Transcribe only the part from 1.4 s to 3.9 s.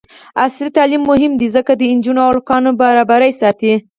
ځکه چې د نجونو او هلکانو برابري ساتي.